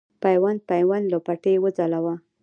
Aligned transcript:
پیوند 0.23 0.59
پیوند 0.69 1.05
لوپټې 1.13 1.53
وځلوه 1.63 2.15